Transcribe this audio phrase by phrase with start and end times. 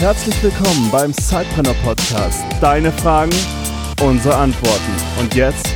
[0.00, 2.42] Herzlich willkommen beim Sidepreneur Podcast.
[2.58, 3.32] Deine Fragen,
[4.02, 4.92] unsere Antworten.
[5.20, 5.68] Und jetzt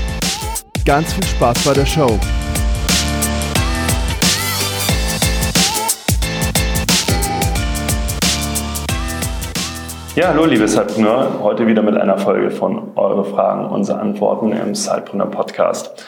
[0.87, 2.19] ganz viel Spaß bei der Show.
[10.17, 14.75] Ja, hallo liebe Sidepreneur, heute wieder mit einer Folge von Eure Fragen, unsere Antworten im
[14.75, 16.03] Sidepreneur Podcast.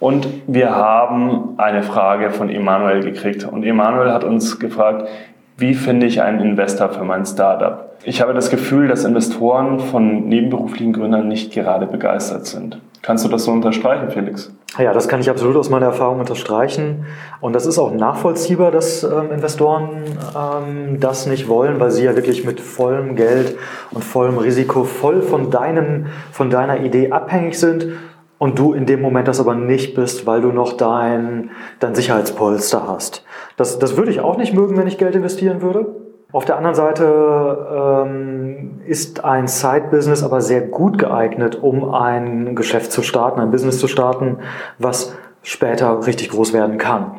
[0.00, 3.44] Und wir haben eine Frage von Emanuel gekriegt.
[3.44, 5.08] Und Emanuel hat uns gefragt,
[5.56, 7.90] wie finde ich einen Investor für mein Startup?
[8.04, 12.78] Ich habe das Gefühl, dass Investoren von nebenberuflichen Gründern nicht gerade begeistert sind.
[13.00, 14.52] Kannst du das so unterstreichen, Felix?
[14.78, 17.04] Ja, das kann ich absolut aus meiner Erfahrung unterstreichen.
[17.40, 19.90] Und das ist auch nachvollziehbar, dass ähm, Investoren
[20.36, 23.56] ähm, das nicht wollen, weil sie ja wirklich mit vollem Geld
[23.90, 27.88] und vollem Risiko voll von, deinem, von deiner Idee abhängig sind
[28.42, 32.88] und du in dem Moment das aber nicht bist, weil du noch dein, dein Sicherheitspolster
[32.88, 33.24] hast.
[33.56, 35.86] Das, das würde ich auch nicht mögen, wenn ich Geld investieren würde.
[36.32, 42.90] Auf der anderen Seite ähm, ist ein Side-Business aber sehr gut geeignet, um ein Geschäft
[42.90, 44.38] zu starten, ein Business zu starten,
[44.76, 47.18] was später richtig groß werden kann.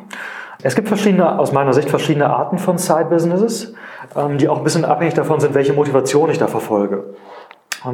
[0.62, 3.72] Es gibt verschiedene, aus meiner Sicht verschiedene Arten von Side-Businesses,
[4.14, 7.14] ähm, die auch ein bisschen abhängig davon sind, welche Motivation ich da verfolge.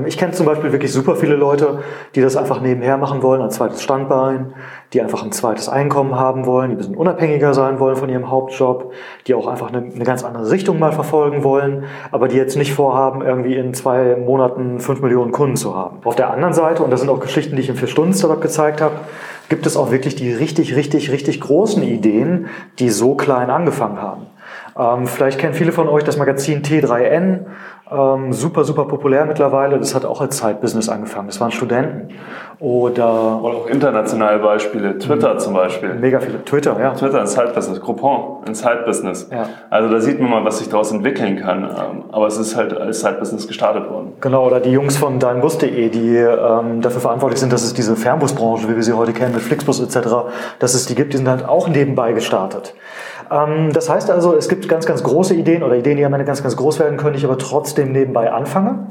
[0.07, 1.81] Ich kenne zum Beispiel wirklich super viele Leute,
[2.15, 4.53] die das einfach nebenher machen wollen, ein zweites Standbein,
[4.93, 8.31] die einfach ein zweites Einkommen haben wollen, die ein bisschen unabhängiger sein wollen von ihrem
[8.31, 8.93] Hauptjob,
[9.27, 12.73] die auch einfach eine, eine ganz andere Richtung mal verfolgen wollen, aber die jetzt nicht
[12.73, 15.99] vorhaben, irgendwie in zwei Monaten fünf Millionen Kunden zu haben.
[16.05, 18.95] Auf der anderen Seite, und das sind auch Geschichten, die ich im Vier-Stunden-Startup gezeigt habe,
[19.49, 22.47] gibt es auch wirklich die richtig, richtig, richtig großen Ideen,
[22.79, 24.27] die so klein angefangen haben.
[24.79, 27.47] Ähm, vielleicht kennen viele von euch das Magazin T3N.
[27.91, 29.79] Ähm, super, super populär mittlerweile.
[29.79, 31.27] Das hat auch als Zeitbusiness angefangen.
[31.27, 32.15] Das waren Studenten.
[32.61, 34.99] Oder, Oder auch internationale Beispiele.
[34.99, 35.95] Twitter zum Beispiel.
[35.95, 36.45] Mega viele.
[36.45, 36.91] Twitter, ja.
[36.93, 37.81] Twitter, ein Side-Business.
[37.81, 39.31] Groupon, ein Side-Business.
[39.33, 39.49] Ja.
[39.71, 41.65] Also da sieht man mal, was sich daraus entwickeln kann.
[41.65, 44.13] Ähm, aber es ist halt als Side-Business gestartet worden.
[44.21, 48.69] Genau, oder die Jungs von deinbus.de, die ähm, dafür verantwortlich sind, dass es diese Fernbusbranche,
[48.69, 50.09] wie wir sie heute kennen, mit Flixbus etc.,
[50.59, 52.75] dass es die gibt, die sind halt auch nebenbei gestartet.
[53.31, 56.25] Ähm, das heißt also, es gibt ganz, ganz große Ideen oder Ideen, die am Ende
[56.25, 58.87] ganz, ganz groß werden können, die ich aber trotzdem nebenbei anfange.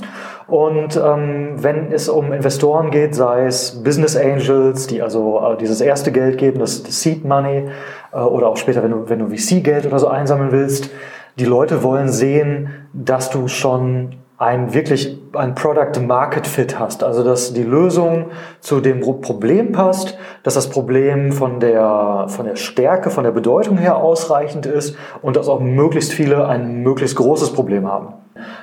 [0.50, 5.80] Und ähm, wenn es um Investoren geht, sei es Business Angels, die also äh, dieses
[5.80, 7.70] erste Geld geben, das, das Seed Money,
[8.12, 10.90] äh, oder auch später, wenn du, wenn du VC-Geld oder so einsammeln willst,
[11.38, 17.24] die Leute wollen sehen, dass du schon ein wirklich ein Product Market Fit hast, also
[17.24, 18.28] dass die Lösung
[18.62, 23.78] zu dem Problem passt, dass das Problem von der von der Stärke, von der Bedeutung
[23.78, 28.14] her ausreichend ist und dass auch möglichst viele ein möglichst großes Problem haben.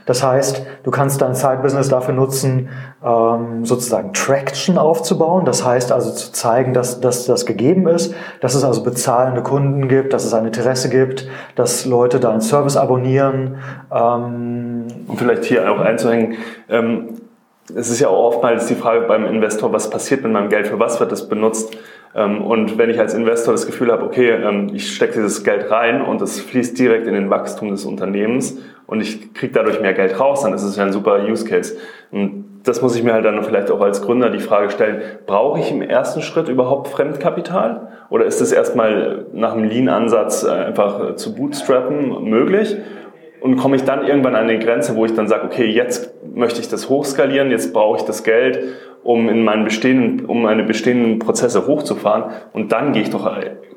[0.05, 2.69] Das heißt, du kannst dein Side-Business dafür nutzen,
[3.05, 5.45] ähm, sozusagen Traction aufzubauen.
[5.45, 9.89] Das heißt also zu zeigen, dass, dass das gegeben ist, dass es also bezahlende Kunden
[9.89, 13.57] gibt, dass es ein Interesse gibt, dass Leute deinen Service abonnieren.
[13.95, 16.37] Ähm Und vielleicht hier auch einzuhängen,
[16.69, 17.09] ähm,
[17.75, 20.79] es ist ja auch oftmals die Frage beim Investor, was passiert mit meinem Geld, für
[20.79, 21.77] was wird es benutzt?
[22.15, 24.39] Und wenn ich als Investor das Gefühl habe, okay,
[24.73, 28.57] ich stecke dieses Geld rein und es fließt direkt in den Wachstum des Unternehmens
[28.87, 31.77] und ich kriege dadurch mehr Geld raus, dann ist es ja ein super Use Case.
[32.13, 35.61] Und das muss ich mir halt dann vielleicht auch als Gründer die Frage stellen, brauche
[35.61, 37.89] ich im ersten Schritt überhaupt Fremdkapital?
[38.11, 42.77] Oder ist es erstmal nach einem Lean-Ansatz äh, einfach zu bootstrappen möglich?
[43.41, 46.61] Und komme ich dann irgendwann an eine Grenze, wo ich dann sage, okay, jetzt möchte
[46.61, 48.59] ich das hochskalieren, jetzt brauche ich das Geld,
[49.05, 52.33] um in meinen bestehenden, um meine bestehenden Prozesse hochzufahren.
[52.53, 53.31] Und dann gehe ich doch,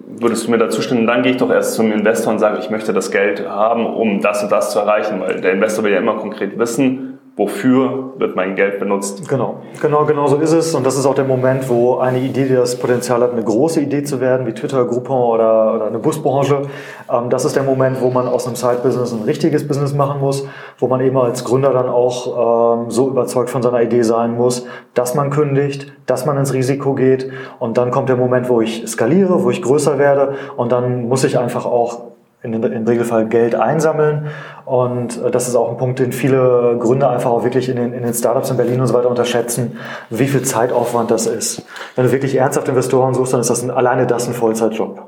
[0.09, 2.69] würdest du mir dazu stimmen, dann gehe ich doch erst zum Investor und sage, ich
[2.69, 5.99] möchte das Geld haben, um das und das zu erreichen, weil der Investor will ja
[5.99, 7.08] immer konkret wissen,
[7.39, 9.29] wofür wird mein Geld benutzt.
[9.29, 10.75] Genau, genau, genau so ist es.
[10.75, 13.79] Und das ist auch der Moment, wo eine Idee, die das Potenzial hat, eine große
[13.79, 16.63] Idee zu werden, wie Twitter, Groupon oder, oder eine Busbranche,
[17.09, 20.45] ähm, das ist der Moment, wo man aus einem Side-Business ein richtiges Business machen muss,
[20.79, 24.65] wo man eben als Gründer dann auch ähm, so überzeugt von seiner Idee sein muss,
[24.93, 27.31] dass man kündigt, dass man ins Risiko geht.
[27.59, 30.33] Und dann kommt der Moment, wo ich skaliere, wo ich größer werde.
[30.57, 32.08] Und dann muss ich einfach auch
[32.41, 34.27] in, im Regelfall Geld einsammeln.
[34.65, 37.93] Und äh, das ist auch ein Punkt, den viele Gründer einfach auch wirklich in den,
[37.93, 39.77] in den Startups in Berlin und so weiter unterschätzen,
[40.09, 41.65] wie viel Zeitaufwand das ist.
[41.95, 45.01] Wenn du wirklich ernsthaft Investoren suchst, dann ist das ein, alleine das ein Vollzeitjob.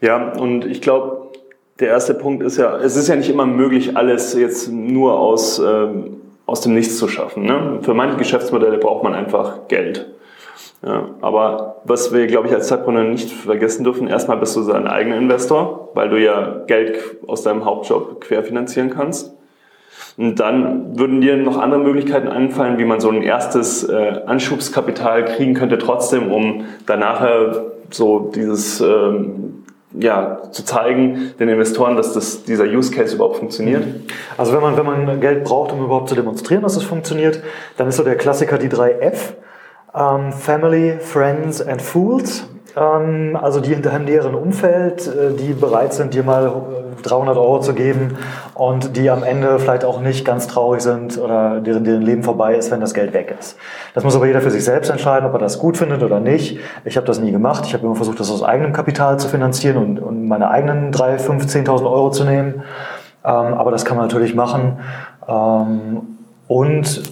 [0.00, 1.28] Ja, und ich glaube,
[1.80, 5.58] der erste Punkt ist ja, es ist ja nicht immer möglich, alles jetzt nur aus,
[5.58, 7.44] ähm, aus dem Nichts zu schaffen.
[7.44, 7.78] Ne?
[7.82, 10.06] Für manche Geschäftsmodelle braucht man einfach Geld.
[10.86, 14.86] Ja, aber was wir, glaube ich, als Zeitpreneur nicht vergessen dürfen, erstmal bist du dein
[14.86, 19.34] eigener Investor, weil du ja Geld aus deinem Hauptjob querfinanzieren kannst.
[20.16, 25.24] Und dann würden dir noch andere Möglichkeiten einfallen, wie man so ein erstes äh, Anschubskapital
[25.24, 27.20] kriegen könnte, trotzdem, um danach
[27.90, 33.84] so dieses ähm, ja, zu zeigen den Investoren, dass das, dieser Use Case überhaupt funktioniert?
[34.36, 37.42] Also wenn man, wenn man Geld braucht, um überhaupt zu demonstrieren, dass es funktioniert,
[37.76, 39.34] dann ist so der Klassiker die drei F.
[39.96, 42.46] Ähm, Family, Friends and Fools.
[42.76, 46.52] Ähm, also die in deinem näheren Umfeld, äh, die bereit sind, dir mal
[47.02, 48.18] 300 Euro zu geben
[48.54, 52.54] und die am Ende vielleicht auch nicht ganz traurig sind oder deren, deren Leben vorbei
[52.54, 53.56] ist, wenn das Geld weg ist.
[53.94, 56.58] Das muss aber jeder für sich selbst entscheiden, ob er das gut findet oder nicht.
[56.84, 57.64] Ich habe das nie gemacht.
[57.66, 61.18] Ich habe immer versucht, das aus eigenem Kapital zu finanzieren und, und meine eigenen 3,
[61.18, 62.62] 5, 10.000 Euro zu nehmen.
[63.24, 64.78] Ähm, aber das kann man natürlich machen.
[65.26, 66.00] Ähm,
[66.48, 67.02] und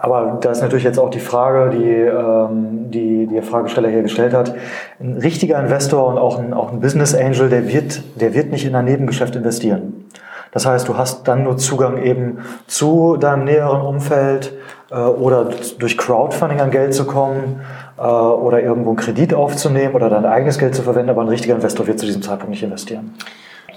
[0.00, 4.02] aber da ist natürlich jetzt auch die Frage, die, ähm, die, die der Fragesteller hier
[4.02, 4.54] gestellt hat.
[4.98, 8.64] Ein richtiger Investor und auch ein, auch ein Business Angel, der wird, der wird nicht
[8.64, 10.06] in ein Nebengeschäft investieren.
[10.52, 14.54] Das heißt, du hast dann nur Zugang eben zu deinem näheren Umfeld
[14.90, 17.60] äh, oder durch Crowdfunding an Geld zu kommen
[17.98, 21.54] äh, oder irgendwo einen Kredit aufzunehmen oder dein eigenes Geld zu verwenden, aber ein richtiger
[21.54, 23.14] Investor wird zu diesem Zeitpunkt nicht investieren.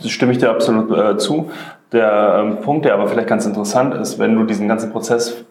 [0.02, 1.52] Das stimme ich dir absolut äh, zu.
[1.92, 5.44] Der ähm, Punkt, der aber vielleicht ganz interessant ist, wenn du diesen ganzen Prozess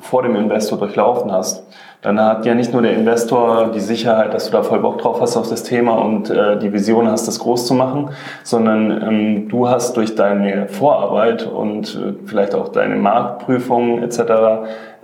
[0.00, 1.64] vor dem Investor durchlaufen hast,
[2.00, 5.20] dann hat ja nicht nur der Investor die Sicherheit, dass du da voll Bock drauf
[5.20, 8.10] hast auf das Thema und äh, die Vision hast, das groß zu machen,
[8.44, 14.20] sondern ähm, du hast durch deine Vorarbeit und äh, vielleicht auch deine Marktprüfung etc.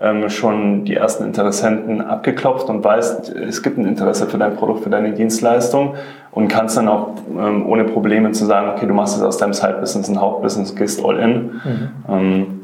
[0.01, 4.85] Ähm, schon die ersten Interessenten abgeklopft und weißt, es gibt ein Interesse für dein Produkt,
[4.85, 5.95] für deine Dienstleistung
[6.31, 9.53] und kannst dann auch ähm, ohne Probleme zu sagen, okay, du machst es aus deinem
[9.53, 11.33] Side-Business ein Hauptbusiness, gehst all in.
[11.33, 11.91] Mhm.
[12.09, 12.61] Ähm,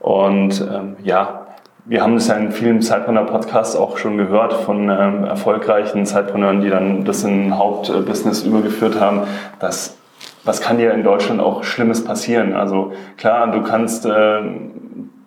[0.00, 1.43] und ähm, ja,
[1.86, 6.70] wir haben das ja in vielen Zeitpreneur-Podcasts auch schon gehört von ähm, erfolgreichen Zeitpreneuren, die
[6.70, 9.22] dann das in ein Hauptbusiness übergeführt haben.
[9.60, 9.98] dass
[10.44, 12.52] was kann dir in Deutschland auch Schlimmes passieren?
[12.52, 14.40] Also klar, du kannst äh,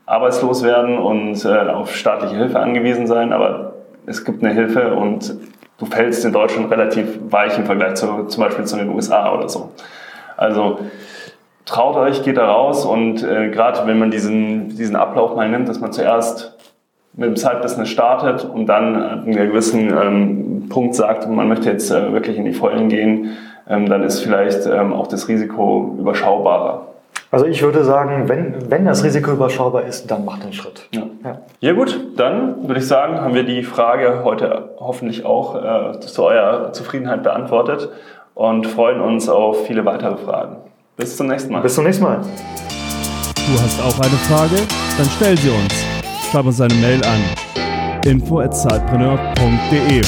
[0.05, 3.73] arbeitslos werden und äh, auf staatliche Hilfe angewiesen sein, aber
[4.05, 5.35] es gibt eine Hilfe und
[5.79, 9.49] du fällst in Deutschland relativ weich im Vergleich zu, zum Beispiel zu den USA oder
[9.49, 9.71] so.
[10.37, 10.79] Also
[11.67, 15.69] traut euch, geht da raus und äh, gerade wenn man diesen, diesen Ablauf mal nimmt,
[15.69, 16.57] dass man zuerst
[17.13, 21.91] mit dem Side-Business startet und dann an einem gewissen ähm, Punkt sagt, man möchte jetzt
[21.91, 23.37] äh, wirklich in die Vollen gehen,
[23.69, 26.87] ähm, dann ist vielleicht ähm, auch das Risiko überschaubarer.
[27.29, 30.87] Also ich würde sagen, wenn, wenn das Risiko überschaubar ist, dann macht den Schritt.
[30.91, 31.01] Ja.
[31.25, 31.37] ja.
[31.59, 36.23] ja gut, dann würde ich sagen, haben wir die Frage heute hoffentlich auch äh, zu
[36.23, 37.89] eurer Zufriedenheit beantwortet
[38.33, 40.57] und freuen uns auf viele weitere Fragen.
[40.97, 41.61] Bis zum nächsten Mal.
[41.61, 42.19] Bis zum nächsten Mal.
[42.19, 44.55] Du hast auch eine Frage?
[44.97, 45.75] Dann stell sie uns.
[46.31, 47.21] Schreib uns eine Mail an
[48.03, 50.01] info@zeitpreneur.de.